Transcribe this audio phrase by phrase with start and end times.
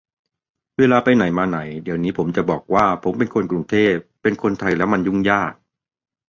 [0.77, 5.53] เวลาไปไหนมาไหน เดี๋ยวนี้ผมจะบอกว่าผมเป็นคนกรุงเทพ เป็นคนไทยแล้วมันยุ่งยาก